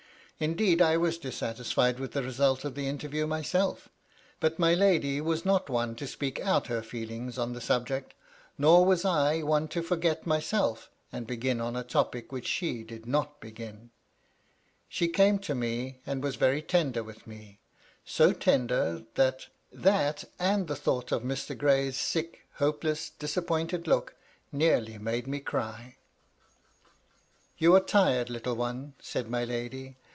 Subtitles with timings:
[0.43, 3.89] Indeed, I was dissatisfied with the result of the interview myself.
[4.39, 8.15] But my lady was not one to speak out her feehngs on the subject;
[8.57, 13.05] nor was I one to forget myself,^ and begin on a topic which she did
[13.05, 13.91] not begin.
[14.89, 17.59] She came to me, and was very tender with me;
[18.03, 21.55] so tender, that that, and the thoughts of Mr.
[21.55, 24.15] Gray s sick, hopeless, disappointed look,
[24.51, 25.97] nearly made me cry..
[27.59, 27.59] 240 MY LADY LUDLOW.
[27.59, 29.97] ^^ You are tired, little one," said my lady.